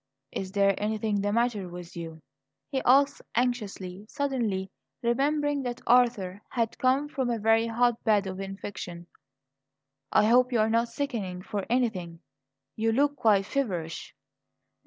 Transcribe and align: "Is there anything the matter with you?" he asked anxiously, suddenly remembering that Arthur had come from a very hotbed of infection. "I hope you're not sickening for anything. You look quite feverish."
"Is 0.31 0.53
there 0.53 0.73
anything 0.79 1.21
the 1.21 1.31
matter 1.31 1.69
with 1.69 1.95
you?" 1.95 2.23
he 2.71 2.81
asked 2.87 3.21
anxiously, 3.35 4.07
suddenly 4.09 4.71
remembering 5.03 5.61
that 5.61 5.79
Arthur 5.85 6.41
had 6.49 6.79
come 6.79 7.07
from 7.07 7.29
a 7.29 7.37
very 7.37 7.67
hotbed 7.67 8.25
of 8.25 8.39
infection. 8.39 9.05
"I 10.11 10.25
hope 10.25 10.51
you're 10.51 10.71
not 10.71 10.89
sickening 10.89 11.43
for 11.43 11.67
anything. 11.69 12.21
You 12.75 12.91
look 12.91 13.15
quite 13.15 13.45
feverish." 13.45 14.15